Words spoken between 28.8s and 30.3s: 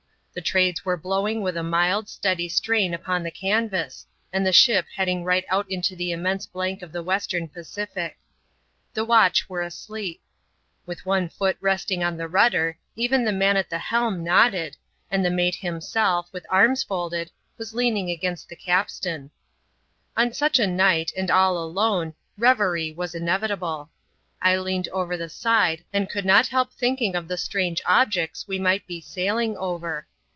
be sailing over.